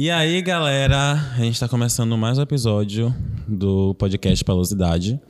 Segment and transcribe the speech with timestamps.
[0.00, 3.12] E aí, galera, a gente está começando mais um episódio
[3.48, 5.20] do podcast Palosidade.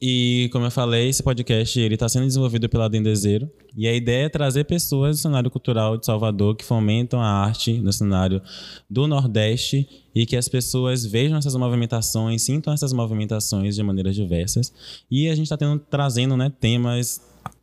[0.00, 3.48] E como eu falei, esse podcast ele está sendo desenvolvido pela Dendezeiro.
[3.76, 7.74] E a ideia é trazer pessoas do cenário cultural de Salvador que fomentam a arte
[7.74, 8.42] no cenário
[8.90, 14.74] do Nordeste e que as pessoas vejam essas movimentações, sintam essas movimentações de maneiras diversas.
[15.08, 17.20] E a gente está trazendo né, temas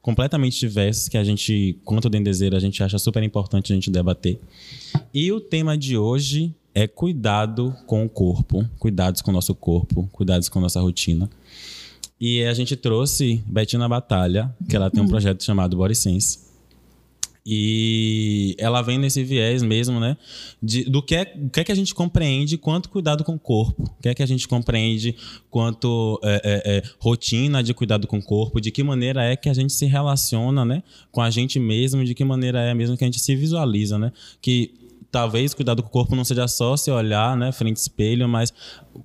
[0.10, 4.40] completamente diversos que a gente, quanto Dendezeiro, a gente acha super importante a gente debater.
[5.14, 10.10] E o tema de hoje é cuidado com o corpo, cuidados com o nosso corpo,
[10.12, 11.30] cuidados com a nossa rotina.
[12.20, 16.40] E a gente trouxe Betina Batalha, que ela tem um projeto chamado Body Sense.
[17.52, 20.16] E ela vem nesse viés mesmo, né?
[20.62, 23.86] De, do que é, que é que a gente compreende quanto cuidado com o corpo.
[23.86, 25.16] O que é que a gente compreende
[25.50, 28.62] quanto é, é, é, rotina de cuidado com o corpo.
[28.62, 30.84] De que maneira é que a gente se relaciona, né?
[31.12, 32.06] Com a gente mesmo.
[32.06, 34.12] De que maneira é mesmo que a gente se visualiza, né?
[34.40, 34.72] Que
[35.12, 38.54] talvez cuidado com o corpo não seja só se olhar, né, frente ao espelho, mas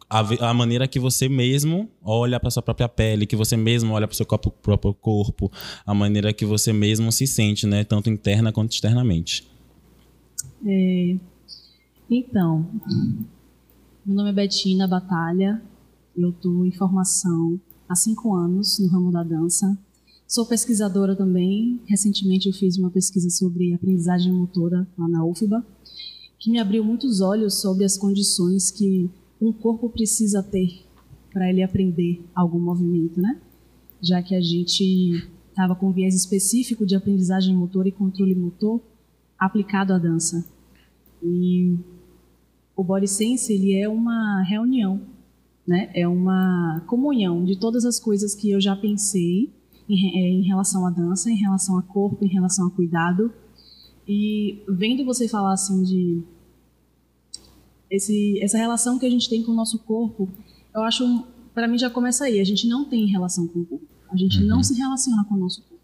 [0.09, 4.07] a, a maneira que você mesmo olha para sua própria pele, que você mesmo olha
[4.07, 5.51] para o seu próprio, próprio corpo,
[5.85, 9.49] a maneira que você mesmo se sente, né, tanto interna quanto externamente.
[10.67, 11.17] É,
[12.11, 12.67] então,
[14.05, 15.63] meu nome é Betina Batalha,
[16.17, 19.77] eu estou em formação há cinco anos no ramo da dança.
[20.27, 21.81] Sou pesquisadora também.
[21.87, 25.65] Recentemente eu fiz uma pesquisa sobre aprendizagem motora lá na UFBA
[26.45, 29.09] que me abriu muitos olhos sobre as condições que
[29.41, 30.85] um corpo precisa ter
[31.33, 33.41] para ele aprender algum movimento, né?
[33.99, 38.79] Já que a gente estava com viés específico de aprendizagem motor e controle motor
[39.39, 40.45] aplicado à dança.
[41.23, 41.79] E
[42.77, 45.01] o Body Sense ele é uma reunião,
[45.67, 45.91] né?
[45.95, 49.51] É uma comunhão de todas as coisas que eu já pensei
[49.89, 53.33] em, é, em relação à dança, em relação a corpo, em relação a cuidado.
[54.07, 56.34] E vendo você falar assim de
[57.91, 60.29] esse, essa relação que a gente tem com o nosso corpo,
[60.75, 62.41] eu acho, para mim já começa aí.
[62.41, 63.87] A gente não tem relação com o corpo.
[64.11, 64.47] A gente uhum.
[64.47, 65.75] não se relaciona com o nosso corpo.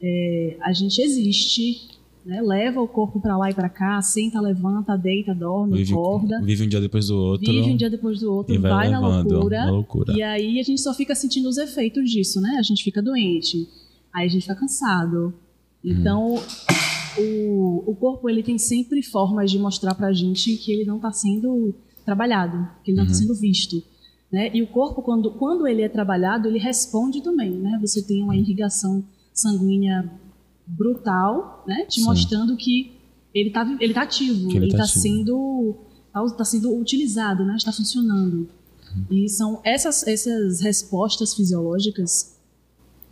[0.00, 1.88] É, a gente existe,
[2.24, 2.40] né?
[2.40, 6.40] leva o corpo para lá e para cá, senta, levanta, deita, dorme, vive, acorda.
[6.42, 7.52] Vive um dia depois do outro.
[7.52, 10.12] Vive um dia depois do outro, vai, vai na, loucura, na loucura.
[10.12, 12.56] E aí a gente só fica sentindo os efeitos disso, né?
[12.58, 13.68] A gente fica doente,
[14.14, 15.34] aí a gente fica cansado.
[15.82, 15.92] Uhum.
[15.92, 16.42] Então,
[17.18, 20.96] o, o corpo ele tem sempre formas de mostrar para a gente que ele não
[20.96, 21.74] está sendo
[22.04, 23.28] trabalhado, que ele não está uhum.
[23.28, 23.82] sendo visto.
[24.30, 24.50] Né?
[24.54, 27.50] E o corpo, quando, quando ele é trabalhado, ele responde também.
[27.50, 27.78] Né?
[27.80, 30.10] Você tem uma irrigação sanguínea
[30.66, 31.86] brutal, né?
[31.86, 32.06] te Sim.
[32.06, 32.92] mostrando que
[33.34, 35.76] ele está ele tá ativo, ele está tá sendo,
[36.12, 37.56] tá, tá, sendo utilizado, né?
[37.56, 38.48] está funcionando.
[38.94, 39.04] Uhum.
[39.10, 42.38] E são essas, essas respostas fisiológicas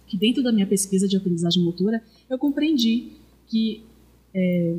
[0.06, 3.12] que, dentro da minha pesquisa de aprendizagem motora, eu compreendi
[3.46, 3.84] que
[4.36, 4.76] é,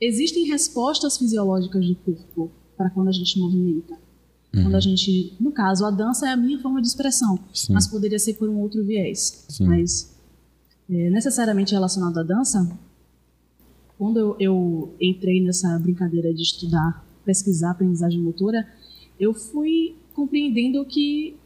[0.00, 3.94] existem respostas fisiológicas do corpo para quando a gente movimenta.
[4.54, 4.62] Uhum.
[4.62, 7.72] Quando a gente, no caso, a dança é a minha forma de expressão, Sim.
[7.72, 9.44] mas poderia ser por um outro viés.
[9.48, 9.66] Sim.
[9.66, 10.14] Mas
[10.88, 12.70] é, necessariamente relacionado à dança,
[13.98, 18.66] quando eu, eu, entrei nessa brincadeira de estudar, pesquisar aprendizagem motora,
[19.18, 21.36] eu fui compreendendo que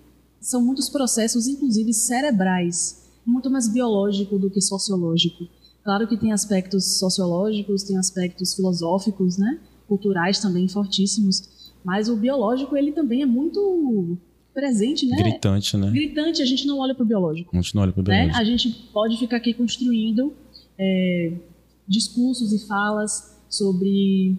[0.40, 5.46] são muitos processos, inclusive cerebrais, muito mais biológico do que sociológico.
[5.86, 9.58] Claro que tem aspectos sociológicos, tem aspectos filosóficos, né?
[9.86, 14.18] culturais também fortíssimos, mas o biológico ele também é muito
[14.52, 15.16] presente, né?
[15.16, 15.90] Gritante, né?
[15.90, 17.56] Gritante, a gente não olha para o biológico.
[17.56, 18.24] A gente não olha para o né?
[18.24, 18.40] biológico.
[18.40, 20.32] A gente pode ficar aqui construindo
[20.78, 21.34] é,
[21.86, 24.38] discursos e falas sobre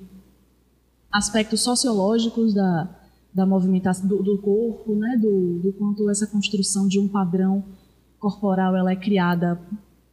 [1.11, 2.89] aspectos sociológicos da,
[3.33, 5.17] da movimentação do, do corpo, né?
[5.21, 7.63] Do, do quanto essa construção de um padrão
[8.19, 9.61] corporal ela é criada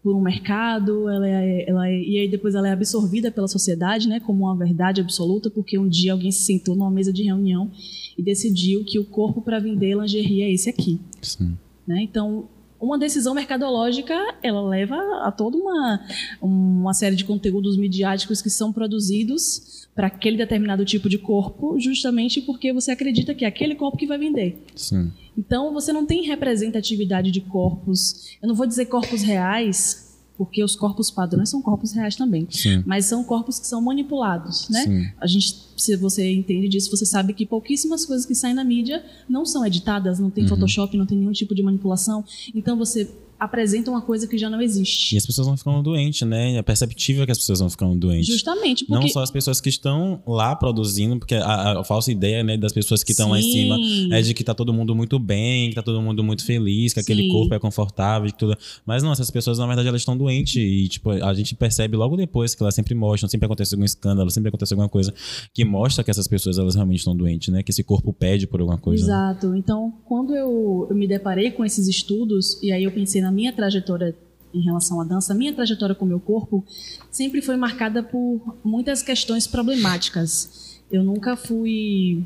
[0.04, 4.06] por um mercado, ela é, ela é, e aí depois ela é absorvida pela sociedade,
[4.06, 7.70] né, como uma verdade absoluta, porque um dia alguém se sentou numa mesa de reunião
[8.16, 11.00] e decidiu que o corpo para vender lingerie é esse aqui.
[11.22, 11.56] Sim.
[11.86, 12.02] Né?
[12.02, 12.50] Então,
[12.84, 16.00] uma decisão mercadológica, ela leva a toda uma,
[16.40, 22.40] uma série de conteúdos midiáticos que são produzidos para aquele determinado tipo de corpo, justamente
[22.40, 24.62] porque você acredita que é aquele corpo que vai vender.
[24.74, 25.12] Sim.
[25.36, 28.36] Então, você não tem representatividade de corpos.
[28.42, 30.03] Eu não vou dizer corpos reais,
[30.36, 32.46] porque os corpos padrões são corpos reais também.
[32.50, 32.82] Sim.
[32.84, 34.82] Mas são corpos que são manipulados, né?
[34.82, 35.06] Sim.
[35.20, 39.04] A gente, se você entende disso, você sabe que pouquíssimas coisas que saem na mídia
[39.28, 40.50] não são editadas, não tem uhum.
[40.50, 42.24] Photoshop, não tem nenhum tipo de manipulação.
[42.54, 43.08] Então, você
[43.44, 45.14] apresenta uma coisa que já não existe.
[45.14, 46.56] E as pessoas vão ficando doentes, né?
[46.56, 48.26] É perceptível que as pessoas vão ficando doentes.
[48.26, 49.00] Justamente porque...
[49.00, 52.72] Não só as pessoas que estão lá produzindo, porque a, a falsa ideia né, das
[52.72, 53.78] pessoas que estão lá em cima
[54.16, 57.02] é de que tá todo mundo muito bem, que tá todo mundo muito feliz, que
[57.02, 57.12] Sim.
[57.12, 58.56] aquele corpo é confortável, que tudo.
[58.84, 62.16] Mas não, essas pessoas, na verdade, elas estão doentes e, tipo, a gente percebe logo
[62.16, 65.12] depois que elas sempre mostram, sempre acontece algum escândalo, sempre acontece alguma coisa
[65.52, 67.62] que mostra que essas pessoas, elas realmente estão doentes, né?
[67.62, 69.06] Que esse corpo pede por alguma coisa.
[69.06, 69.12] Né?
[69.12, 69.48] Exato.
[69.48, 69.58] Né?
[69.58, 73.52] Então, quando eu, eu me deparei com esses estudos, e aí eu pensei na minha
[73.52, 74.16] trajetória
[74.54, 76.64] em relação à dança, minha trajetória com o meu corpo
[77.10, 80.80] sempre foi marcada por muitas questões problemáticas.
[80.90, 82.24] Eu nunca fui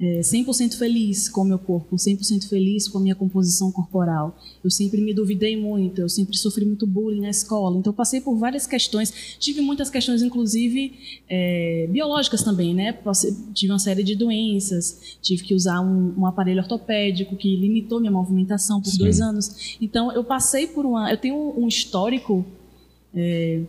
[0.00, 4.36] é, 100% feliz com o meu corpo, 100% feliz com a minha composição corporal.
[4.62, 8.36] Eu sempre me duvidei muito, eu sempre sofri muito bullying na escola, então passei por
[8.36, 9.36] várias questões.
[9.38, 12.92] Tive muitas questões, inclusive é, biológicas também, né?
[12.92, 18.00] Passei, tive uma série de doenças, tive que usar um, um aparelho ortopédico que limitou
[18.00, 18.98] minha movimentação por Sim.
[18.98, 19.76] dois anos.
[19.80, 22.44] Então eu passei por uma, eu tenho um histórico
[23.14, 23.62] é,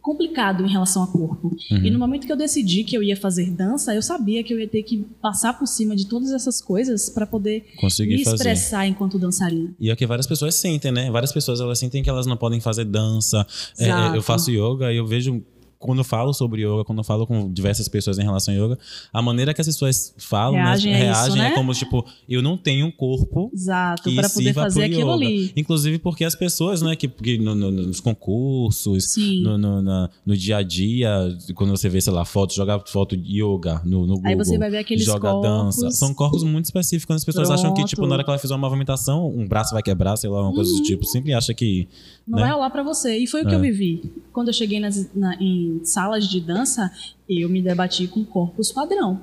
[0.00, 1.56] complicado em relação ao corpo.
[1.70, 1.84] Uhum.
[1.84, 4.58] E no momento que eu decidi que eu ia fazer dança, eu sabia que eu
[4.58, 8.78] ia ter que passar por cima de todas essas coisas para poder Conseguir me expressar
[8.78, 8.90] fazer.
[8.90, 9.74] enquanto dançarina.
[9.78, 11.10] E é o que várias pessoas sentem, né?
[11.10, 13.46] Várias pessoas elas sentem que elas não podem fazer dança.
[13.78, 15.42] É, é eu faço yoga e eu vejo
[15.80, 18.78] quando eu falo sobre yoga, quando eu falo com diversas pessoas em relação ao yoga,
[19.10, 21.48] a maneira que as pessoas falam, reagem, né, reagem isso, né?
[21.48, 25.50] é como tipo, eu não tenho um corpo Exato, para poder fazer aquilo ali.
[25.56, 30.36] Inclusive porque as pessoas, né, que, que no, no, nos concursos, no, no, na, no,
[30.36, 31.10] dia a dia,
[31.54, 34.58] quando você vê, sei lá, fotos, jogar foto de yoga no, no Google, Aí você
[34.58, 35.48] vai ver aqueles joga corpos.
[35.48, 37.58] dança, são corpos muito específicos, as pessoas Pronto.
[37.58, 40.28] acham que tipo, na hora que ela fizer uma movimentação, um braço vai quebrar, sei
[40.28, 40.82] lá, uma coisa do uhum.
[40.82, 41.88] tipo, sempre acha que
[42.26, 42.44] não né?
[42.44, 43.16] vai rolar para você.
[43.16, 43.56] E foi o que é.
[43.56, 44.02] eu vivi.
[44.32, 46.90] Quando eu cheguei nas, na, em salas de dança,
[47.28, 49.20] eu me debati com corpos padrão.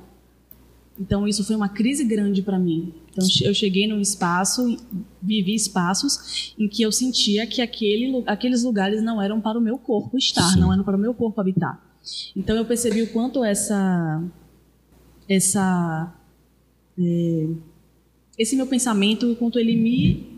[1.00, 2.94] Então isso foi uma crise grande para mim.
[3.12, 4.78] Então eu cheguei num espaço,
[5.22, 9.78] vivi espaços em que eu sentia que aquele, aqueles lugares não eram para o meu
[9.78, 10.60] corpo estar, Sim.
[10.60, 11.82] não eram para o meu corpo habitar.
[12.36, 14.24] Então eu percebi o quanto essa
[15.30, 16.14] essa
[16.98, 17.48] é,
[18.38, 20.37] esse meu pensamento, o quanto ele me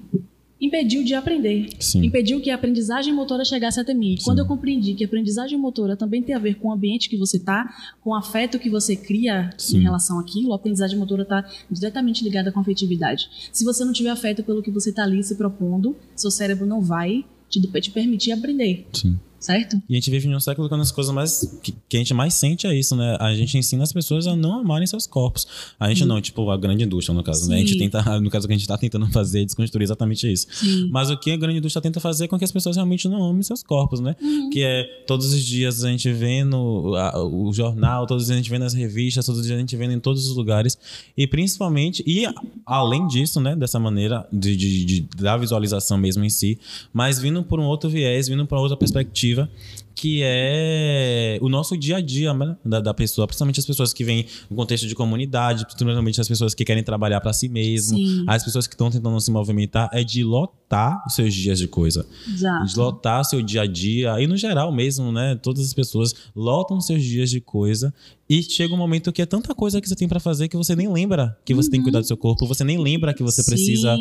[0.60, 1.70] impediu de aprender.
[1.80, 2.06] Sim.
[2.06, 4.18] Impediu que a aprendizagem motora chegasse até mim.
[4.18, 4.24] Sim.
[4.24, 7.18] Quando eu compreendi que a aprendizagem motora também tem a ver com o ambiente que
[7.18, 9.80] você está, com o afeto que você cria Sim.
[9.80, 13.30] em relação àquilo, a aprendizagem motora está diretamente ligada com a afetividade.
[13.52, 16.82] Se você não tiver afeto pelo que você está ali se propondo, seu cérebro não
[16.82, 18.86] vai te, te permitir aprender.
[18.94, 19.82] Sim certo?
[19.88, 22.14] E a gente vive em um século quando as coisas mais que, que, a gente
[22.14, 23.18] mais sente é isso, né?
[23.20, 25.48] A gente ensina as pessoas a não amarem seus corpos.
[25.80, 26.06] A gente Sim.
[26.06, 27.52] não, tipo, a grande indústria, no caso, Sim.
[27.52, 27.56] né?
[27.58, 30.48] A gente tenta, no caso que a gente está tentando fazer, é desconstruir exatamente isso.
[30.52, 30.90] Sim.
[30.92, 33.24] Mas o que a grande indústria tenta fazer é com que as pessoas realmente não
[33.24, 34.16] amem seus corpos, né?
[34.22, 34.50] Uhum.
[34.50, 38.36] Que é todos os dias a gente vê no a, o jornal, todos os dias
[38.36, 40.78] a gente vê nas revistas, todos os dias a gente vê em todos os lugares.
[41.18, 42.26] E principalmente, e
[42.66, 43.56] além disso, né?
[43.56, 46.60] Dessa maneira de, de, de da visualização mesmo em si,
[46.94, 49.50] mas vindo por um outro viés, vindo por outra perspectiva perspectiva
[49.96, 54.04] que é o nosso dia a dia né, da, da, pessoa, principalmente as pessoas que
[54.04, 58.26] vêm no contexto de comunidade, principalmente as pessoas que querem trabalhar para si mesmo, Sim.
[58.28, 62.06] as pessoas que estão tentando se movimentar, é de lotar os seus dias de coisa.
[62.28, 62.66] Exato.
[62.66, 65.36] De lotar seu dia a dia, e no geral mesmo, né?
[65.36, 67.94] Todas as pessoas lotam seus dias de coisa
[68.30, 70.76] e chega um momento que é tanta coisa que você tem para fazer que você
[70.76, 71.72] nem lembra que você uhum.
[71.72, 73.50] tem que cuidar do seu corpo, você nem lembra que você Sim.
[73.50, 73.98] precisa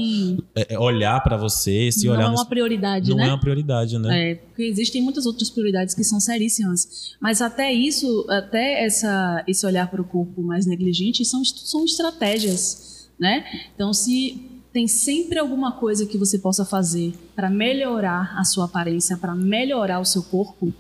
[0.55, 2.25] é, é olhar para você, se não olhar.
[2.25, 3.23] Não é uma prioridade, não né?
[3.23, 4.33] Não é uma prioridade, né?
[4.33, 7.15] É, porque existem muitas outras prioridades que são seríssimas.
[7.21, 13.09] Mas até isso, até essa, esse olhar para o corpo mais negligente são, são estratégias,
[13.19, 13.45] né?
[13.75, 19.17] Então, se tem sempre alguma coisa que você possa fazer para melhorar a sua aparência,
[19.17, 20.73] para melhorar o seu corpo,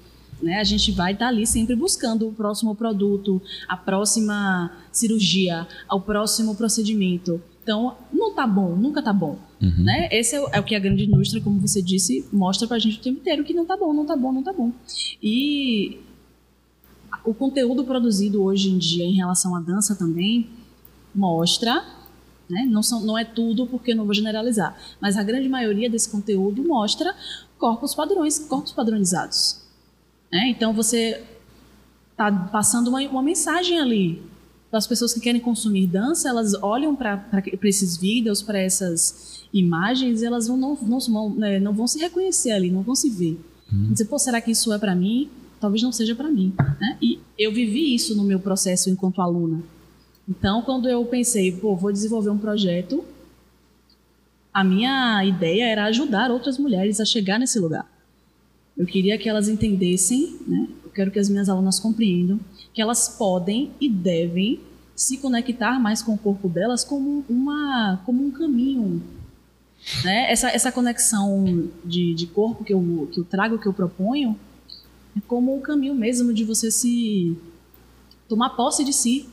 [0.42, 0.60] né?
[0.60, 6.00] A gente vai estar tá ali sempre buscando o próximo produto, a próxima cirurgia, o
[6.00, 7.42] próximo procedimento.
[7.68, 9.38] Então, não tá bom, nunca tá bom.
[9.60, 9.84] Uhum.
[9.84, 10.08] Né?
[10.10, 12.96] Esse é o, é o, que a grande indústria, como você disse, mostra pra gente
[12.96, 14.72] o tempo inteiro que não tá bom, não tá bom, não tá bom.
[15.22, 15.98] E
[17.26, 20.48] o conteúdo produzido hoje em dia em relação à dança também
[21.14, 21.84] mostra,
[22.48, 22.66] né?
[22.70, 26.08] não, são, não é tudo porque eu não vou generalizar, mas a grande maioria desse
[26.08, 27.14] conteúdo mostra
[27.58, 29.62] corpos padrões, corpos padronizados.
[30.32, 30.48] Né?
[30.48, 31.22] Então você
[32.12, 34.22] está passando uma, uma mensagem ali
[34.76, 37.24] as pessoas que querem consumir dança, elas olham para
[37.62, 41.98] esses vídeos, para essas imagens, e elas vão, não, não, não, né, não, vão se
[41.98, 43.40] reconhecer ali, não vão se ver.
[43.72, 43.92] Hum.
[43.92, 45.30] Dizer, pô, será que isso é para mim?
[45.58, 46.52] Talvez não seja para mim.
[46.80, 46.98] Né?
[47.00, 49.62] E eu vivi isso no meu processo enquanto aluna.
[50.28, 53.02] Então, quando eu pensei, pô, vou desenvolver um projeto,
[54.52, 57.90] a minha ideia era ajudar outras mulheres a chegar nesse lugar.
[58.76, 60.68] Eu queria que elas entendessem, né?
[60.84, 62.38] eu quero que as minhas alunas compreendam
[62.78, 64.60] que elas podem e devem
[64.94, 69.02] se conectar mais com o corpo delas como, uma, como um caminho
[70.04, 70.30] Né?
[70.30, 74.38] Essa, essa conexão de, de corpo que eu, que eu trago, que eu proponho,
[75.16, 77.36] é como o caminho mesmo de você se
[78.28, 79.28] tomar posse de si,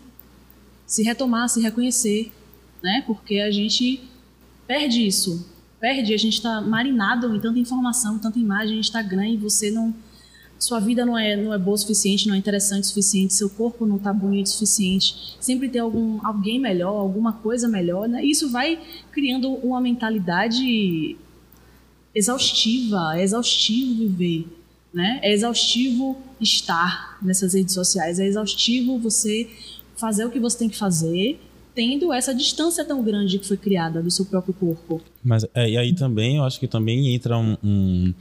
[0.87, 2.31] se retomar, se reconhecer,
[2.81, 3.03] né?
[3.05, 4.09] Porque a gente
[4.65, 5.47] perde isso,
[5.79, 9.93] perde, a gente está marinado em tanta informação, tanta imagem, Instagram e você não
[10.57, 13.49] sua vida não é não é boa o suficiente, não é interessante o suficiente, seu
[13.49, 18.23] corpo não está bonito o suficiente, sempre tem algum alguém melhor, alguma coisa melhor, né?
[18.23, 18.79] Isso vai
[19.11, 21.17] criando uma mentalidade
[22.13, 24.47] exaustiva, é exaustivo viver,
[24.93, 25.19] né?
[25.21, 29.49] É exaustivo estar nessas redes sociais, é exaustivo você
[29.97, 31.39] fazer o que você tem que fazer,
[31.73, 35.01] tendo essa distância tão grande que foi criada do seu próprio corpo.
[35.23, 38.13] Mas é, e aí também, eu acho que também entra um, um,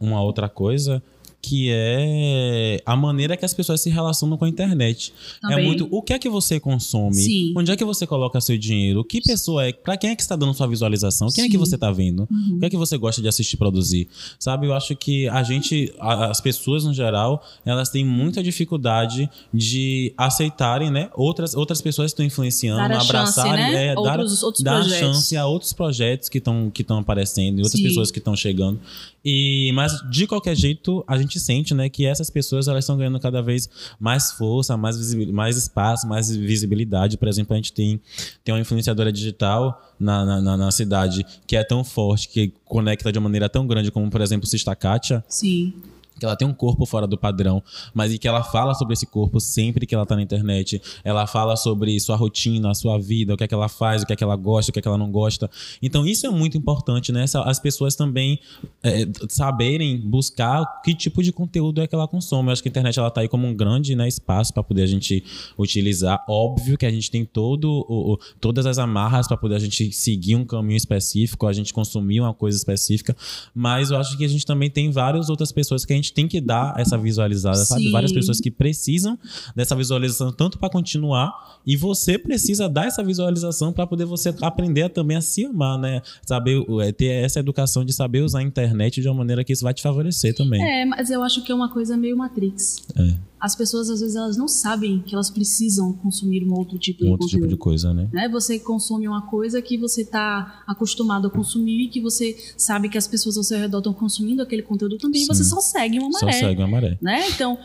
[0.00, 1.02] uma outra coisa
[1.42, 5.12] que é a maneira que as pessoas se relacionam com a internet.
[5.38, 5.64] É Também.
[5.64, 7.52] É muito o que é que você consome, Sim.
[7.56, 10.36] onde é que você coloca seu dinheiro, que pessoa é, para quem é que está
[10.36, 11.48] dando sua visualização, quem Sim.
[11.48, 12.56] é que você está vendo, uhum.
[12.56, 14.08] o que é que você gosta de assistir produzir,
[14.38, 14.68] sabe?
[14.68, 20.92] Eu acho que a gente, as pessoas no geral, elas têm muita dificuldade de aceitarem,
[20.92, 21.10] né?
[21.12, 23.86] Outras outras pessoas estão influenciando, dar abraçarem, chance, né?
[23.88, 27.62] é, outros, dar, outros dar chance a outros projetos que estão que estão aparecendo e
[27.62, 27.88] outras Sim.
[27.88, 28.78] pessoas que estão chegando.
[29.24, 33.20] E, mas, de qualquer jeito, a gente sente né, que essas pessoas elas estão ganhando
[33.20, 37.16] cada vez mais força, mais, mais espaço, mais visibilidade.
[37.16, 38.00] Por exemplo, a gente tem,
[38.42, 43.18] tem uma influenciadora digital na, na, na cidade que é tão forte, que conecta de
[43.18, 45.24] uma maneira tão grande como, por exemplo, Sista Kátia.
[45.28, 45.72] Sim
[46.18, 47.62] que ela tem um corpo fora do padrão,
[47.94, 50.80] mas e que ela fala sobre esse corpo sempre que ela tá na internet.
[51.04, 54.06] Ela fala sobre sua rotina, a sua vida, o que é que ela faz, o
[54.06, 55.50] que é que ela gosta, o que é que ela não gosta.
[55.82, 57.24] Então isso é muito importante, né?
[57.44, 58.38] As pessoas também
[58.82, 62.48] é, saberem buscar que tipo de conteúdo é que ela consome.
[62.48, 64.82] Eu acho que a internet ela tá aí como um grande né, espaço para poder
[64.82, 65.24] a gente
[65.58, 66.24] utilizar.
[66.28, 69.92] Óbvio que a gente tem todo o, o todas as amarras para poder a gente
[69.92, 73.16] seguir um caminho específico, a gente consumir uma coisa específica,
[73.54, 76.26] mas eu acho que a gente também tem várias outras pessoas que a gente tem
[76.26, 77.64] que dar essa visualizada, Sim.
[77.66, 77.90] sabe?
[77.90, 79.18] Várias pessoas que precisam
[79.54, 84.88] dessa visualização tanto para continuar e você precisa dar essa visualização para poder você aprender
[84.88, 86.00] também a se amar, né?
[86.26, 89.64] Saber é, ter essa educação de saber usar a internet de uma maneira que isso
[89.64, 90.62] vai te favorecer também.
[90.62, 92.86] É, mas eu acho que é uma coisa meio Matrix.
[92.96, 97.02] É as pessoas às vezes elas não sabem que elas precisam consumir um outro tipo
[97.02, 97.42] um de outro conteúdo.
[97.42, 98.08] tipo de coisa, né?
[98.12, 98.28] né?
[98.28, 103.08] Você consome uma coisa que você está acostumado a consumir, que você sabe que as
[103.08, 105.26] pessoas ao seu redor estão consumindo aquele conteúdo também, Sim.
[105.26, 106.32] você só segue uma maré.
[106.32, 106.96] Só segue uma maré.
[107.02, 107.28] Né?
[107.30, 107.58] Então,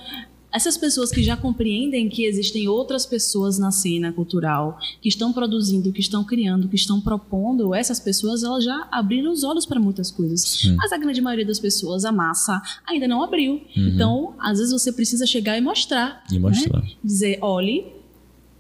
[0.58, 5.92] essas pessoas que já compreendem que existem outras pessoas na cena cultural, que estão produzindo,
[5.92, 10.10] que estão criando, que estão propondo, essas pessoas elas já abriram os olhos para muitas
[10.10, 10.42] coisas.
[10.42, 10.76] Sim.
[10.76, 13.54] Mas a grande maioria das pessoas, a massa, ainda não abriu.
[13.54, 13.88] Uhum.
[13.90, 16.24] Então, às vezes você precisa chegar e mostrar.
[16.32, 16.82] E mostrar.
[16.82, 16.90] Né?
[17.04, 17.86] Dizer, olhe,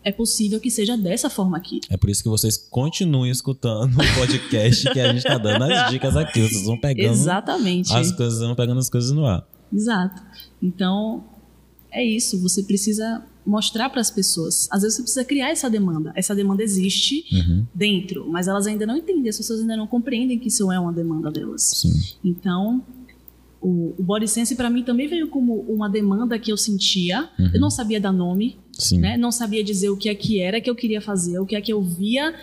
[0.04, 1.82] é possível que seja dessa forma aqui.
[1.90, 5.90] É por isso que vocês continuem escutando o podcast que a gente está dando as
[5.90, 6.48] dicas aqui.
[6.48, 7.92] Vocês vão pegando Exatamente.
[7.92, 9.48] as coisas, vão pegando as coisas no ar.
[9.74, 10.22] Exato.
[10.62, 11.26] Então,
[11.92, 14.68] é isso, você precisa mostrar para as pessoas.
[14.70, 16.12] Às vezes você precisa criar essa demanda.
[16.16, 17.66] Essa demanda existe uhum.
[17.74, 20.92] dentro, mas elas ainda não entendem, as pessoas ainda não compreendem que isso é uma
[20.92, 21.64] demanda delas.
[21.64, 21.94] Sim.
[22.24, 22.84] Então,
[23.62, 27.30] o, o body sense para mim também veio como uma demanda que eu sentia.
[27.40, 27.52] Uhum.
[27.54, 28.58] Eu não sabia dar nome,
[28.94, 29.18] né?
[29.18, 31.62] Não sabia dizer o que é que era que eu queria fazer, o que é
[31.62, 32.36] que eu via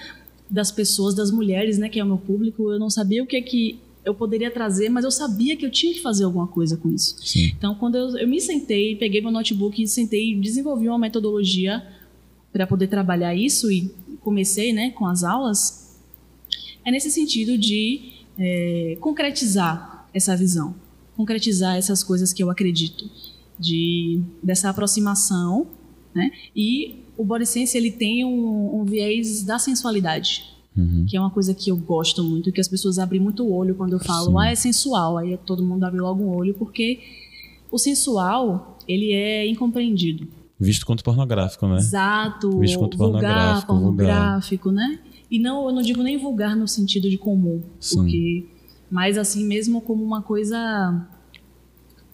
[0.50, 2.70] das pessoas, das mulheres, né, que é o meu público.
[2.70, 5.70] Eu não sabia o que é que eu poderia trazer, mas eu sabia que eu
[5.70, 7.16] tinha que fazer alguma coisa com isso.
[7.24, 7.52] Sim.
[7.56, 11.82] Então, quando eu, eu me sentei, peguei meu notebook sentei e desenvolvi uma metodologia
[12.52, 15.98] para poder trabalhar isso e comecei né, com as aulas,
[16.84, 20.74] é nesse sentido de é, concretizar essa visão,
[21.16, 23.10] concretizar essas coisas que eu acredito,
[23.58, 25.66] de dessa aproximação,
[26.14, 26.30] né?
[26.54, 30.53] E o Body Sense, ele tem um, um viés da sensualidade.
[30.76, 31.06] Uhum.
[31.08, 33.74] Que é uma coisa que eu gosto muito, que as pessoas abrem muito o olho
[33.74, 34.38] quando eu falo, Sim.
[34.38, 35.18] ah, é sensual.
[35.18, 37.00] Aí todo mundo abre logo um olho, porque
[37.70, 40.26] o sensual, ele é incompreendido.
[40.58, 41.76] Visto quanto pornográfico, né?
[41.76, 42.58] Exato.
[42.58, 44.88] Visto quanto vulgar, pornográfico, pornográfico vulgar.
[44.90, 44.98] né?
[45.30, 47.96] E não, eu não digo nem vulgar no sentido de comum, Sim.
[47.96, 48.46] porque
[48.90, 51.04] mas assim mesmo como uma coisa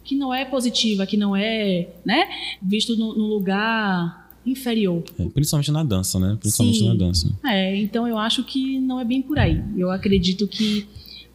[0.03, 2.29] que não é positiva, que não é, né,
[2.63, 5.05] visto no, no lugar inferior.
[5.19, 6.37] É, principalmente na dança, né?
[6.41, 6.89] Principalmente Sim.
[6.89, 7.31] na dança.
[7.45, 9.63] É, então eu acho que não é bem por aí.
[9.77, 10.87] Eu acredito que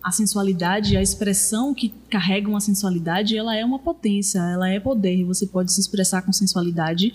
[0.04, 5.24] a sensualidade, a expressão que carrega uma sensualidade, ela é uma potência, ela é poder.
[5.26, 7.12] Você pode se expressar com sensualidade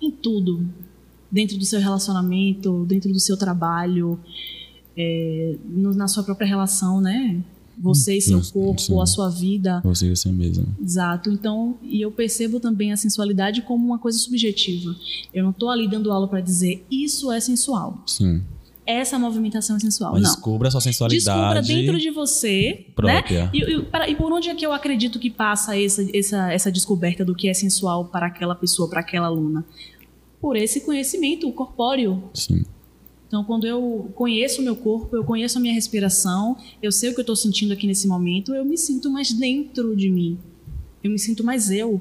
[0.00, 0.68] em tudo,
[1.30, 4.18] dentro do seu relacionamento, dentro do seu trabalho,
[4.96, 7.40] é, no, na sua própria relação, né?
[7.78, 9.00] Você e seu corpo, sim.
[9.00, 9.80] a sua vida.
[9.84, 10.66] Você e você mesmo.
[10.82, 11.30] Exato.
[11.30, 14.94] Então, e eu percebo também a sensualidade como uma coisa subjetiva.
[15.32, 18.02] Eu não estou ali dando aula para dizer isso é sensual.
[18.06, 18.42] Sim.
[18.86, 20.12] essa movimentação sensual.
[20.12, 20.30] Mas não.
[20.30, 21.38] descubra a sua sensualidade.
[21.38, 22.86] Descubra dentro de você.
[22.94, 23.44] Própria.
[23.46, 23.50] Né?
[23.52, 26.72] E, e, para, e, por onde é que eu acredito que passa essa, essa, essa
[26.72, 29.64] descoberta do que é sensual para aquela pessoa, para aquela aluna?
[30.40, 32.30] Por esse conhecimento corpóreo.
[32.32, 32.64] Sim.
[33.26, 37.12] Então, quando eu conheço o meu corpo, eu conheço a minha respiração, eu sei o
[37.12, 40.38] que eu estou sentindo aqui nesse momento, eu me sinto mais dentro de mim.
[41.02, 42.00] Eu me sinto mais eu.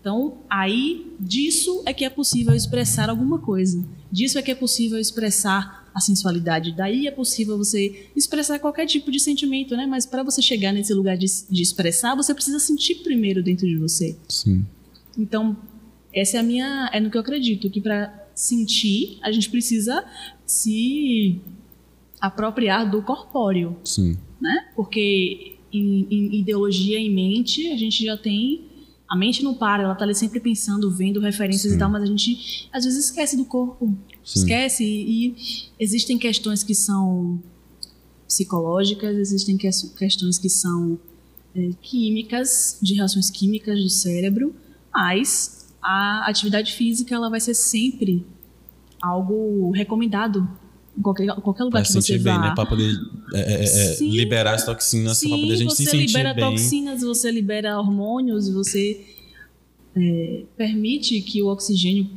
[0.00, 3.84] Então, aí, disso é que é possível expressar alguma coisa.
[4.12, 6.72] Disso é que é possível expressar a sensualidade.
[6.72, 9.86] Daí é possível você expressar qualquer tipo de sentimento, né?
[9.86, 13.76] Mas para você chegar nesse lugar de, de, expressar, você precisa sentir primeiro dentro de
[13.76, 14.16] você.
[14.28, 14.64] Sim.
[15.16, 15.56] Então,
[16.12, 20.04] essa é a minha, é no que eu acredito que para sentir a gente precisa
[20.46, 21.40] se
[22.20, 24.16] apropriar do corpóreo, Sim.
[24.40, 24.68] né?
[24.76, 28.64] Porque em, em ideologia em mente a gente já tem
[29.08, 31.76] a mente não para, ela tá ali sempre pensando, vendo referências Sim.
[31.76, 33.96] e tal, mas a gente às vezes esquece do corpo.
[34.22, 34.40] Sim.
[34.40, 35.36] Esquece e, e
[35.80, 37.42] existem questões que são
[38.26, 40.98] psicológicas, existem questões que são
[41.56, 44.54] é, químicas, de reações químicas do cérebro,
[44.92, 48.26] mas a atividade física ela vai ser sempre
[49.00, 50.48] algo recomendado
[50.96, 52.40] em qualquer, qualquer lugar pra que você bem, vá.
[52.40, 52.54] Né?
[52.54, 52.92] Para poder
[53.34, 56.08] é, é, é, é liberar as toxinas, para poder a gente se sentir bem.
[56.08, 59.04] você libera toxinas, você libera hormônios, você
[59.96, 62.10] é, permite que o oxigênio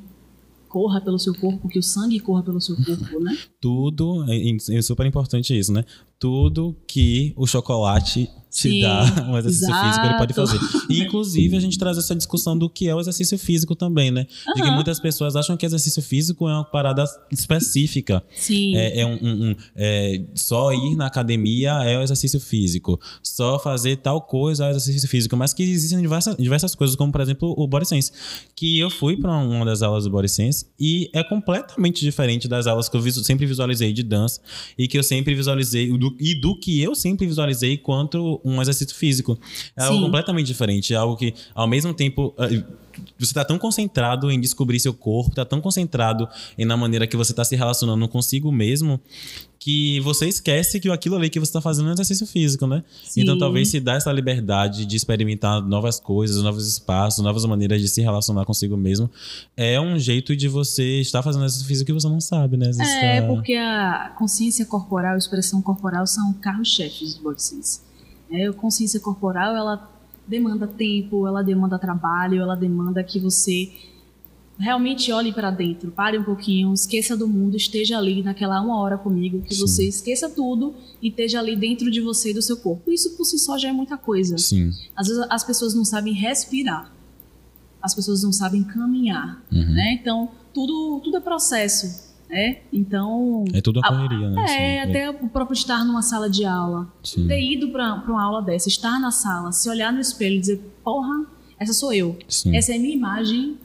[0.67, 3.37] corra pelo seu corpo, que o sangue corra pelo seu corpo, né?
[3.59, 5.83] Tudo, é, é super importante isso, né?
[6.21, 9.87] Tudo que o chocolate te Sim, dá um exercício exato.
[9.87, 10.59] físico, ele pode fazer.
[10.89, 14.27] E, inclusive, a gente traz essa discussão do que é o exercício físico também, né?
[14.47, 14.53] Uhum.
[14.53, 18.21] De que muitas pessoas acham que exercício físico é uma parada específica.
[18.35, 18.75] Sim.
[18.75, 22.99] É, é um, um, um é, só ir na academia é o exercício físico.
[23.23, 25.37] Só fazer tal coisa é o exercício físico.
[25.37, 28.11] Mas que existem diversas, diversas coisas, como, por exemplo, o Body Sense.
[28.53, 32.67] Que eu fui para uma das aulas do Body Sense e é completamente diferente das
[32.67, 34.41] aulas que eu sempre visualizei de dança
[34.77, 38.95] e que eu sempre visualizei, do, e do que eu sempre visualizei quanto um exercício
[38.95, 39.37] físico.
[39.75, 40.03] É algo Sim.
[40.03, 40.93] completamente diferente.
[40.93, 42.63] É algo que, ao mesmo tempo, eh,
[43.17, 46.27] você está tão concentrado em descobrir seu corpo, está tão concentrado
[46.57, 48.99] em na maneira que você está se relacionando consigo mesmo,
[49.61, 52.83] que você esquece que aquilo ali que você está fazendo é um exercício físico, né?
[53.03, 53.21] Sim.
[53.21, 57.87] Então talvez se dá essa liberdade de experimentar novas coisas, novos espaços, novas maneiras de
[57.87, 59.07] se relacionar consigo mesmo,
[59.55, 62.73] é um jeito de você estar fazendo exercício físico que você não sabe, né?
[62.73, 63.27] Você é, está...
[63.27, 67.41] porque a consciência corporal, a expressão corporal são carros-chefes do Body
[68.31, 69.91] é, a consciência corporal, ela
[70.27, 73.71] demanda tempo, ela demanda trabalho, ela demanda que você
[74.61, 78.97] realmente olhe para dentro, pare um pouquinho, esqueça do mundo, esteja ali naquela uma hora
[78.97, 79.61] comigo, que Sim.
[79.61, 82.91] você esqueça tudo e esteja ali dentro de você e do seu corpo.
[82.91, 84.37] Isso por si só já é muita coisa.
[84.37, 84.71] Sim.
[84.95, 86.93] Às vezes as pessoas não sabem respirar,
[87.81, 89.73] as pessoas não sabem caminhar, uhum.
[89.73, 89.97] né?
[89.99, 92.11] Então tudo tudo é processo.
[92.33, 93.43] É, então.
[93.53, 94.45] É tudo a correria, né?
[94.47, 96.87] É, até o próprio estar numa sala de aula.
[97.03, 97.27] Sim.
[97.27, 100.61] Ter ido para uma aula dessa, estar na sala, se olhar no espelho e dizer,
[100.81, 101.25] porra,
[101.59, 102.17] essa sou eu.
[102.29, 102.55] Sim.
[102.55, 103.57] Essa é a minha imagem.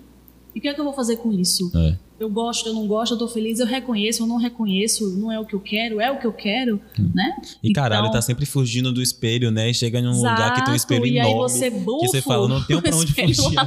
[0.57, 1.71] E o que é que eu vou fazer com isso?
[1.77, 5.31] É eu gosto, eu não gosto, eu tô feliz, eu reconheço, eu não reconheço, não
[5.31, 7.11] é o que eu quero, é o que eu quero, hum.
[7.15, 7.37] né?
[7.63, 9.69] E então, caralho, tá sempre fugindo do espelho, né?
[9.69, 11.31] E chega num exato, lugar que tem um espelho e enorme.
[11.31, 13.59] Aí você bufo, que você fala, não tenho pra onde fugir.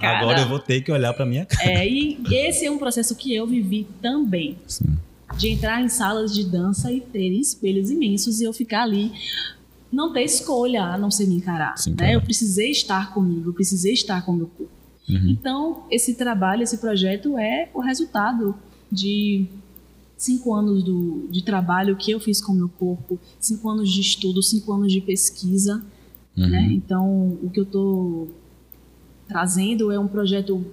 [0.00, 1.70] Agora eu vou ter que olhar pra minha cara.
[1.70, 4.58] É, e esse é um processo que eu vivi também.
[4.66, 4.98] Sim.
[5.36, 9.10] De entrar em salas de dança e ter espelhos imensos e eu ficar ali
[9.90, 11.76] não ter escolha a não ser me encarar.
[11.78, 12.14] Sim, né?
[12.14, 14.83] Eu precisei estar comigo, eu precisei estar com o meu corpo.
[15.08, 15.30] Uhum.
[15.30, 18.54] Então, esse trabalho, esse projeto é o resultado
[18.90, 19.46] de
[20.16, 24.00] cinco anos do, de trabalho que eu fiz com o meu corpo, cinco anos de
[24.00, 25.84] estudo, cinco anos de pesquisa.
[26.36, 26.48] Uhum.
[26.48, 26.72] Né?
[26.72, 28.28] Então, o que eu estou
[29.28, 30.64] trazendo é um projeto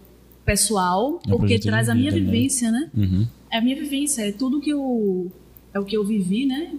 [0.45, 2.89] pessoal, é um porque traz a minha vivência, né?
[2.95, 3.27] Uhum.
[3.51, 5.31] É a minha vivência, é tudo que eu
[5.73, 6.73] é o que eu vivi, né?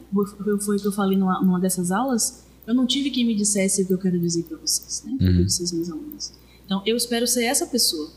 [0.60, 2.44] Foi o que eu falei numa, numa dessas aulas.
[2.66, 5.12] Eu não tive quem me dissesse o que eu quero dizer para vocês, né?
[5.12, 5.34] Uhum.
[5.34, 6.32] Para vocês, meus alunos.
[6.72, 8.10] Então, eu espero ser essa pessoa.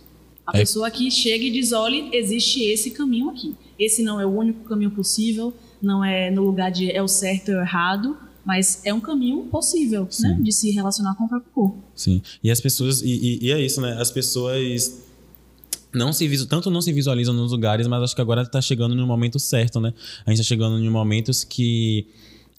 [0.47, 0.61] A é.
[0.61, 3.53] pessoa que chega e diz: olha, existe esse caminho aqui.
[3.77, 7.51] Esse não é o único caminho possível, não é no lugar de é o certo
[7.51, 8.15] ou errado,
[8.45, 10.39] mas é um caminho possível, né?
[10.41, 11.83] De se relacionar com o próprio corpo.
[11.93, 12.21] Sim.
[12.41, 13.97] E as pessoas, e, e, e é isso, né?
[13.99, 15.03] As pessoas
[15.93, 19.05] não se tanto não se visualizam nos lugares, mas acho que agora está chegando no
[19.05, 19.93] momento certo, né?
[20.25, 22.07] A gente está chegando em momentos que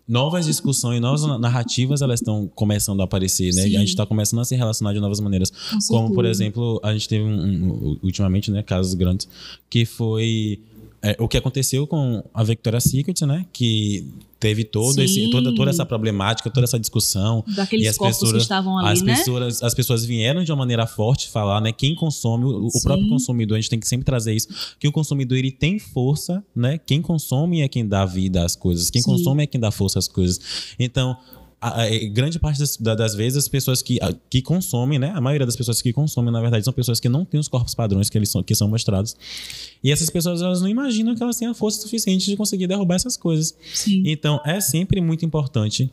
[0.09, 3.63] novas discussões, novas narrativas, elas estão começando a aparecer, né?
[3.63, 3.77] Sim.
[3.77, 5.53] A gente está começando a se relacionar de novas maneiras.
[5.89, 9.29] Como, por exemplo, a gente teve um, um, ultimamente, né, casos grandes,
[9.69, 10.61] que foi
[11.07, 13.47] é, o que aconteceu com a Victoria's Secret, né?
[13.53, 14.05] Que
[14.41, 17.45] teve todo esse, toda, toda essa problemática, toda essa discussão.
[17.55, 19.17] Daqueles e as corpos pessoas, que estavam ali, as né?
[19.17, 21.71] Pessoas, as pessoas vieram de uma maneira forte falar, né?
[21.71, 24.49] Quem consome, o, o próprio consumidor, a gente tem que sempre trazer isso,
[24.81, 26.77] que o consumidor ele tem força, né?
[26.77, 29.13] Quem consome é quem dá vida às coisas, quem Sim.
[29.13, 30.75] consome é quem dá força às coisas.
[30.77, 31.17] Então,
[31.61, 35.13] a, a, grande parte das, das, vezes as pessoas que, a, que consomem, né?
[35.15, 37.75] A maioria das pessoas que consomem, na verdade, são pessoas que não têm os corpos
[37.75, 39.17] padrões que eles são, que são mostrados.
[39.83, 42.97] E essas pessoas elas não imaginam que elas têm a força suficiente de conseguir derrubar
[42.97, 43.57] essas coisas.
[43.75, 44.03] Sim.
[44.07, 45.91] Então é sempre muito importante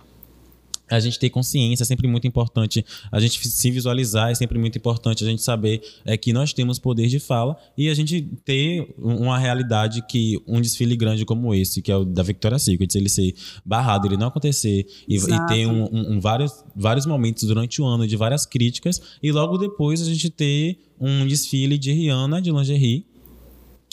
[0.89, 2.85] a gente ter consciência é sempre muito importante.
[3.11, 5.23] A gente se visualizar é sempre muito importante.
[5.23, 9.37] A gente saber é, que nós temos poder de fala e a gente ter uma
[9.37, 13.33] realidade que um desfile grande como esse, que é o da Victoria's Secret, ele ser
[13.65, 17.85] barrado, ele não acontecer e, e ter um, um, um, vários, vários momentos durante o
[17.85, 22.51] ano de várias críticas e logo depois a gente ter um desfile de Rihanna de
[22.51, 23.12] lingerie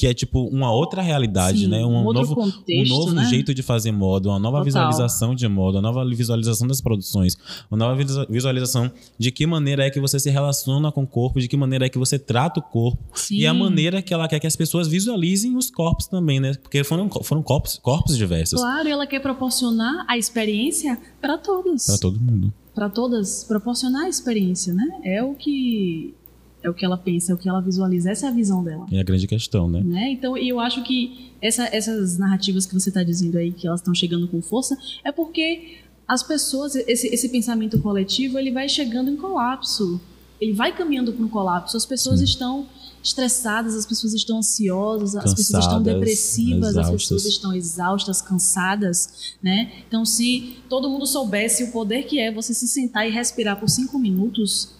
[0.00, 1.84] que é tipo uma outra realidade, Sim, né?
[1.84, 3.26] Um, um novo, contexto, um novo né?
[3.26, 4.64] jeito de fazer moda, uma nova Total.
[4.64, 7.36] visualização de moda, uma nova visualização das produções,
[7.70, 11.46] uma nova visualização de que maneira é que você se relaciona com o corpo, de
[11.46, 13.40] que maneira é que você trata o corpo Sim.
[13.40, 16.54] e a maneira que ela quer que as pessoas visualizem os corpos também, né?
[16.54, 18.58] Porque foram, foram corpos, corpos diversos.
[18.58, 21.84] Claro, e ela quer proporcionar a experiência para todos.
[21.84, 22.50] Para todo mundo.
[22.74, 24.86] Para todas, proporcionar a experiência, né?
[25.04, 26.14] É o que
[26.62, 28.86] é o que ela pensa, é o que ela visualiza, essa é a visão dela.
[28.92, 29.80] É a grande questão, né?
[29.82, 30.10] né?
[30.10, 33.94] Então, eu acho que essa, essas narrativas que você está dizendo aí, que elas estão
[33.94, 39.16] chegando com força, é porque as pessoas, esse, esse pensamento coletivo, ele vai chegando em
[39.16, 40.00] colapso.
[40.40, 41.76] Ele vai caminhando para um colapso.
[41.76, 42.24] As pessoas Sim.
[42.24, 42.66] estão
[43.02, 46.94] estressadas, as pessoas estão ansiosas, Cansadas, as pessoas estão depressivas, exaustas.
[46.94, 49.72] as pessoas estão exaustas, cansadas, né?
[49.86, 53.68] Então, se todo mundo soubesse o poder que é você se sentar e respirar por
[53.68, 54.70] cinco minutos,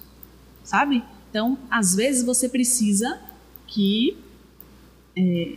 [0.64, 1.02] sabe?
[1.30, 3.18] Então, às vezes você precisa
[3.66, 4.16] que
[5.16, 5.54] é,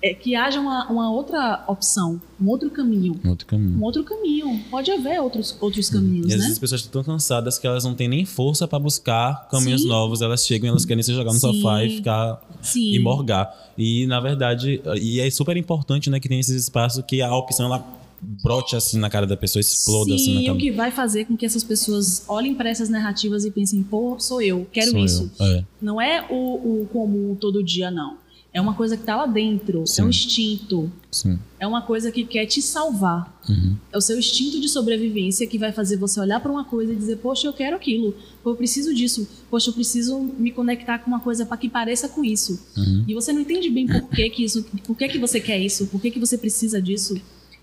[0.00, 3.20] é, que haja uma, uma, outra opção, um outro caminho.
[3.24, 3.78] Um outro caminho.
[3.78, 4.64] Um outro caminho.
[4.70, 6.36] Pode haver outros, outros caminhos, e às né?
[6.36, 9.82] vezes as pessoas estão tão cansadas que elas não têm nem força para buscar caminhos
[9.82, 9.88] Sim.
[9.88, 10.22] novos.
[10.22, 11.52] Elas chegam e elas querem se jogar no Sim.
[11.52, 12.94] sofá e ficar Sim.
[12.94, 13.52] e morgar.
[13.76, 17.66] E na verdade, e é super importante, né, que tem esses espaços que a opção
[17.66, 20.56] ela brote assim na cara da pessoa, exploda Sim, assim na e cara.
[20.56, 24.18] o que vai fazer com que essas pessoas olhem para essas narrativas e pensem, pô,
[24.18, 25.30] sou eu, quero Sou isso.
[25.38, 25.64] eu, é.
[25.80, 26.34] Não é o,
[26.82, 28.16] o comum todo dia, não.
[28.52, 30.02] É uma coisa que tá lá dentro, Sim.
[30.02, 30.90] é um instinto.
[31.10, 31.38] Sim.
[31.60, 33.40] É uma coisa que quer te salvar.
[33.48, 33.76] Uhum.
[33.92, 36.96] É o seu instinto de sobrevivência que vai fazer você olhar para uma coisa e
[36.96, 38.14] dizer, poxa, eu quero aquilo.
[38.44, 39.28] Eu preciso disso.
[39.50, 42.58] Poxa, eu preciso me conectar com uma coisa para que pareça com isso.
[42.76, 43.04] Uhum.
[43.06, 45.86] E você não entende bem por que, que isso, por que, que você quer isso,
[45.86, 47.20] por que, que você precisa disso.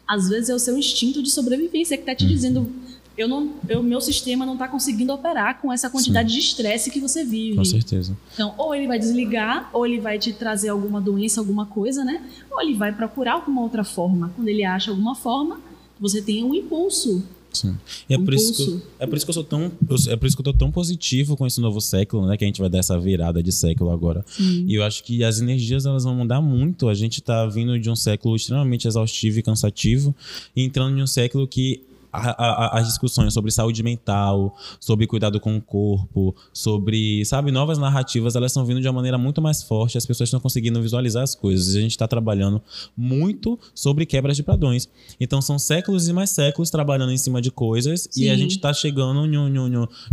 [0.07, 2.29] Às vezes é o seu instinto de sobrevivência que está te Uhum.
[2.29, 2.71] dizendo,
[3.17, 6.99] eu não, eu, meu sistema não está conseguindo operar com essa quantidade de estresse que
[6.99, 7.55] você vive.
[7.55, 8.15] Com certeza.
[8.33, 12.21] Então, ou ele vai desligar, ou ele vai te trazer alguma doença, alguma coisa, né?
[12.51, 14.31] Ou ele vai procurar alguma outra forma.
[14.35, 15.59] Quando ele acha alguma forma,
[15.99, 17.23] você tem um impulso.
[17.55, 17.75] Sim.
[18.09, 19.71] E é, Um por isso que, eu- é por isso que eu sou tão.
[19.89, 22.37] eu- É por isso que eu tô tão positivo com esse novo século, né?
[22.37, 24.23] Que a gente vai dar essa virada de século agora.
[24.27, 24.65] Sim.
[24.67, 26.87] E eu acho que as energias elas vão mudar muito.
[26.89, 30.15] A gente tá vindo de um século extremamente exaustivo e cansativo,
[30.55, 31.81] e entrando em um século que
[32.15, 37.77] a- a- as discussões sobre saúde mental, sobre cuidado com o corpo, sobre, sabe, novas
[37.77, 39.97] narrativas, elas estão vindo de uma maneira muito mais forte.
[39.97, 41.75] As pessoas estão conseguindo visualizar as coisas.
[41.75, 42.61] E a gente está trabalhando
[42.95, 44.87] muito sobre quebras de padrões.
[45.19, 48.41] Então são séculos e mais séculos trabalhando em cima de coisas e a Sim.
[48.41, 49.25] gente está chegando um,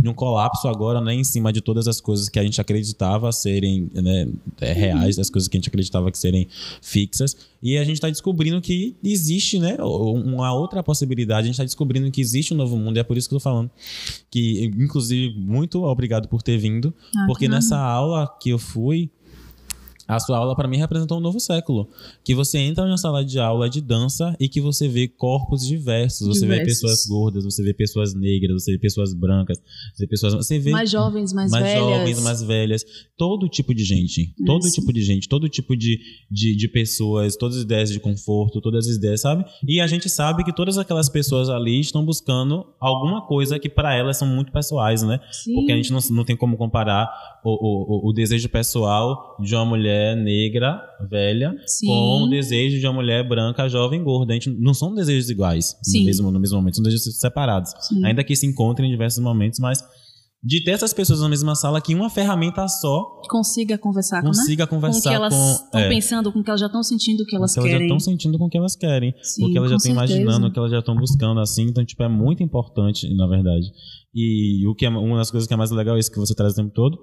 [0.03, 3.31] em um colapso agora, né, em cima de todas as coisas que a gente acreditava
[3.31, 4.27] serem né,
[4.61, 6.47] é, reais, as coisas que a gente acreditava que serem
[6.81, 7.35] fixas.
[7.61, 11.41] E a gente está descobrindo que existe, né, uma outra possibilidade.
[11.41, 12.97] A gente está descobrindo que existe um novo mundo.
[12.97, 13.69] E é por isso que eu tô falando
[14.29, 19.09] que, inclusive, muito obrigado por ter vindo, Ah, porque nessa aula que eu fui
[20.15, 21.89] a sua aula para mim representou um novo século,
[22.23, 26.27] que você entra na sala de aula de dança e que você vê corpos diversos,
[26.27, 26.81] você vê Diversos.
[26.81, 29.57] pessoas gordas, você vê pessoas negras, você vê pessoas brancas,
[29.93, 31.79] você vê pessoas, você vê Mais jovens, mais, mais velhas.
[31.79, 32.85] jovens, mais velhas,
[33.17, 34.75] todo tipo de gente, todo Isso.
[34.79, 35.99] tipo de gente, todo tipo de,
[36.29, 39.43] de, de pessoas, todas as ideias de conforto, todas as ideias, sabe?
[39.67, 43.95] E a gente sabe que todas aquelas pessoas ali estão buscando alguma coisa que para
[43.95, 45.19] elas são muito pessoais, né?
[45.31, 45.53] Sim.
[45.55, 47.09] Porque a gente não, não tem como comparar
[47.43, 47.51] o,
[48.07, 51.87] o- o desejo pessoal de uma mulher negra, velha, Sim.
[51.87, 54.33] com o desejo de uma mulher branca, jovem, gorda.
[54.33, 55.99] A gente não são desejos iguais Sim.
[55.99, 57.71] no mesmo, no mesmo momento, são desejos separados.
[57.81, 58.05] Sim.
[58.05, 59.83] Ainda que se encontrem em diversos momentos, mas
[60.45, 64.33] de ter essas pessoas na mesma sala que uma ferramenta só Consiga conversar com, né?
[64.33, 65.51] consiga com o que conversar elas com.
[65.63, 67.71] estão é, pensando, com o que elas já estão sentindo, o que elas porque elas
[67.71, 67.87] já querem.
[67.87, 69.13] estão sentindo com o que elas querem.
[69.21, 71.63] Sim, porque elas já com estão imaginando, o que elas já estão buscando, assim.
[71.63, 73.71] Então, tipo, é muito importante, na verdade.
[74.13, 76.35] E o que é uma das coisas que é mais legal é isso que você
[76.35, 76.99] traz o tempo todo.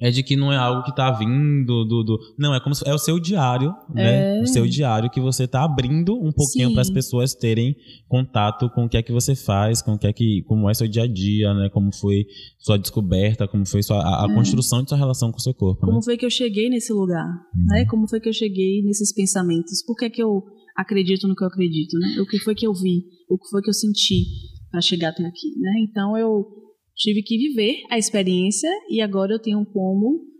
[0.00, 2.02] É de que não é algo que tá vindo do.
[2.02, 4.38] do não, é como se, é o seu diário, né?
[4.38, 4.42] É.
[4.42, 7.76] O seu diário que você tá abrindo um pouquinho para as pessoas terem
[8.08, 10.42] contato com o que é que você faz, com o que é que.
[10.42, 11.68] como é seu dia a dia, né?
[11.68, 12.26] Como foi
[12.58, 14.34] sua descoberta, como foi sua, a, a é.
[14.34, 15.82] construção de sua relação com o seu corpo.
[15.82, 16.02] Como né?
[16.02, 17.66] foi que eu cheguei nesse lugar, hum.
[17.66, 17.84] né?
[17.84, 19.84] Como foi que eu cheguei nesses pensamentos?
[19.86, 20.42] Por que, é que eu
[20.74, 22.20] acredito no que eu acredito, né?
[22.20, 23.04] O que foi que eu vi?
[23.28, 24.24] O que foi que eu senti
[24.70, 25.72] para chegar até aqui, né?
[25.82, 26.59] Então eu
[26.94, 30.30] tive que viver a experiência e agora eu tenho como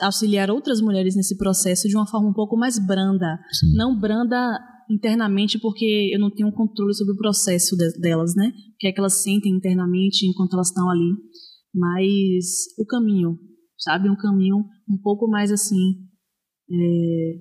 [0.00, 3.38] auxiliar outras mulheres nesse processo de uma forma um pouco mais branda.
[3.52, 3.76] Sim.
[3.76, 4.58] Não branda
[4.90, 8.48] internamente porque eu não tenho controle sobre o processo de, delas, né?
[8.48, 11.12] O que é que elas sentem internamente enquanto elas estão ali.
[11.72, 13.38] Mas o caminho,
[13.78, 14.10] sabe?
[14.10, 14.56] Um caminho
[14.88, 16.08] um pouco mais assim.
[16.68, 17.38] É,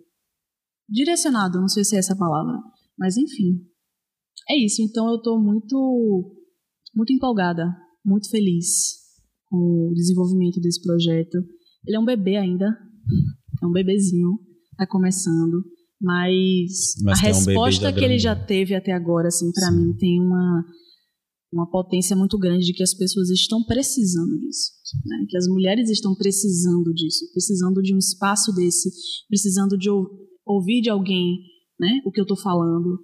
[0.87, 2.53] direcionado, não sei se é essa palavra.
[2.97, 3.65] Mas enfim.
[4.47, 4.83] É isso.
[4.83, 6.35] Então eu estou muito,
[6.95, 7.65] muito empolgada
[8.05, 8.99] muito feliz
[9.45, 11.37] com o desenvolvimento desse projeto.
[11.85, 12.65] Ele é um bebê ainda,
[13.61, 14.39] é um bebezinho,
[14.71, 15.63] está começando,
[16.01, 20.21] mas, mas a resposta um que ele já teve até agora, assim, para mim tem
[20.21, 20.63] uma
[21.51, 24.71] uma potência muito grande de que as pessoas estão precisando disso,
[25.03, 25.25] né?
[25.27, 28.91] que as mulheres estão precisando disso, precisando de um espaço desse,
[29.27, 29.89] precisando de
[30.45, 31.39] ouvir de alguém,
[31.79, 33.03] né, o que eu estou falando.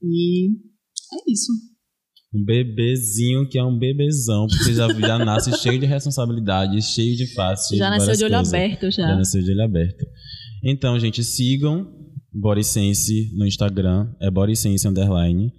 [0.00, 1.52] E é isso
[2.34, 7.26] um bebezinho que é um bebezão, porque já, já nasce cheio de responsabilidade, cheio de
[7.34, 7.76] fácil.
[7.76, 8.54] Já nasceu de olho coisas.
[8.54, 9.08] aberto, já.
[9.08, 10.04] Já nasceu de olho aberto.
[10.62, 11.86] Então, gente, sigam
[12.32, 15.52] Bodysense no Instagram, é Bodysense Underline.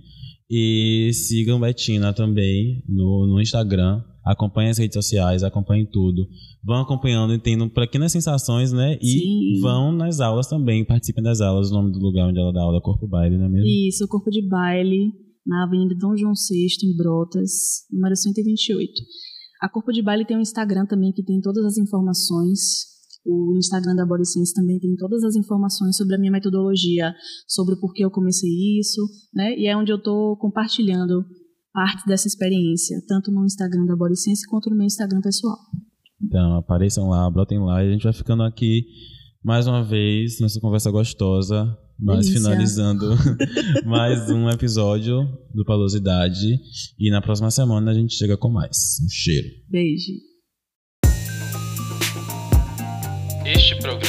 [0.51, 4.03] E sigam Betina também no, no Instagram.
[4.25, 6.27] Acompanhem as redes sociais, acompanhem tudo.
[6.63, 8.97] Vão acompanhando e tendo pequenas sensações, né?
[9.01, 9.61] E Sim.
[9.61, 11.71] vão nas aulas também, participem das aulas.
[11.71, 13.67] O nome do lugar onde ela dá aula é Corpo Baile, não é mesmo?
[13.67, 15.13] Isso, Corpo de Baile
[15.49, 18.93] na Avenida Dom João VI, em Brotas, número 128.
[19.61, 22.87] A Corpo de Baile tem um Instagram também que tem todas as informações.
[23.25, 24.23] O Instagram da Body
[24.55, 27.13] também tem todas as informações sobre a minha metodologia,
[27.47, 29.01] sobre o porquê eu comecei isso,
[29.33, 29.55] né?
[29.57, 31.25] E é onde eu estou compartilhando
[31.73, 34.13] parte dessa experiência, tanto no Instagram da Body
[34.49, 35.57] quanto no meu Instagram pessoal.
[36.21, 38.85] Então, apareçam lá, brotem lá e a gente vai ficando aqui
[39.43, 42.41] mais uma vez nessa conversa gostosa mas Delícia.
[42.41, 43.09] finalizando
[43.85, 46.57] mais um episódio do Palosidade.
[46.97, 48.99] E na próxima semana a gente chega com mais.
[49.03, 49.47] Um cheiro.
[49.69, 50.13] Beijo.
[53.45, 54.08] Este programa